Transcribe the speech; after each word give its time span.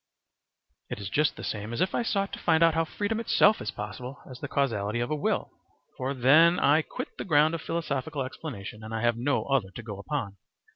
It 0.89 0.97
is 0.99 1.09
just 1.11 1.35
the 1.35 1.43
same 1.43 1.73
as 1.73 1.79
if 1.79 1.93
I 1.93 2.01
sought 2.01 2.33
to 2.33 2.39
find 2.39 2.63
out 2.63 2.73
how 2.73 2.85
freedom 2.85 3.19
itself 3.19 3.61
is 3.61 3.69
possible 3.69 4.17
as 4.27 4.39
the 4.39 4.47
causality 4.47 4.99
of 4.99 5.11
a 5.11 5.15
will. 5.15 5.51
For 5.95 6.15
then 6.15 6.57
I 6.59 6.81
quit 6.81 7.09
the 7.19 7.23
ground 7.23 7.53
of 7.53 7.61
philosophical 7.61 8.23
explanation, 8.23 8.83
and 8.83 8.95
I 8.95 9.01
have 9.03 9.15
no 9.15 9.43
other 9.45 9.69
to 9.69 9.83
go 9.83 9.99
upon. 9.99 10.37